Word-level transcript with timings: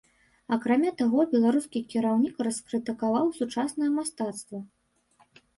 Акрамя 0.55 0.93
таго 1.01 1.25
беларускі 1.33 1.83
кіраўнік 1.93 2.35
раскрытыкаваў 2.47 3.25
сучаснае 3.39 3.89
мастацтва. 3.99 4.59